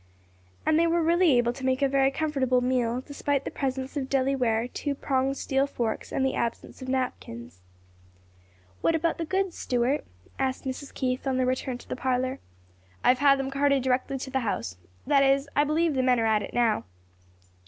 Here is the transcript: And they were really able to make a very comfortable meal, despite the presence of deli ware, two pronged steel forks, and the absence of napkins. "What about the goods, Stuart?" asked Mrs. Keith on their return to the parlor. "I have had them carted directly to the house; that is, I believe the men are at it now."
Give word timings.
And 0.65 0.79
they 0.79 0.87
were 0.87 1.03
really 1.03 1.37
able 1.37 1.53
to 1.53 1.63
make 1.63 1.83
a 1.83 1.87
very 1.87 2.09
comfortable 2.09 2.59
meal, 2.59 3.03
despite 3.05 3.45
the 3.45 3.51
presence 3.51 3.95
of 3.95 4.09
deli 4.09 4.35
ware, 4.35 4.67
two 4.67 4.95
pronged 4.95 5.37
steel 5.37 5.67
forks, 5.67 6.11
and 6.11 6.25
the 6.25 6.33
absence 6.33 6.81
of 6.81 6.89
napkins. 6.89 7.61
"What 8.81 8.95
about 8.95 9.19
the 9.19 9.25
goods, 9.25 9.55
Stuart?" 9.59 10.03
asked 10.39 10.63
Mrs. 10.65 10.91
Keith 10.91 11.27
on 11.27 11.37
their 11.37 11.45
return 11.45 11.77
to 11.77 11.87
the 11.87 11.95
parlor. 11.95 12.39
"I 13.03 13.09
have 13.09 13.19
had 13.19 13.37
them 13.37 13.51
carted 13.51 13.83
directly 13.83 14.17
to 14.17 14.31
the 14.31 14.39
house; 14.39 14.75
that 15.05 15.21
is, 15.21 15.47
I 15.55 15.63
believe 15.65 15.93
the 15.93 16.01
men 16.01 16.19
are 16.19 16.25
at 16.25 16.41
it 16.41 16.55
now." 16.55 16.85